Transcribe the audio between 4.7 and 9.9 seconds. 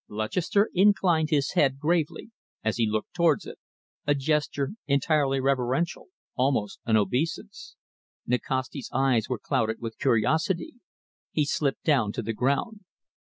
entirely reverential, almost an obeisance. Nikasti's eyes were clouded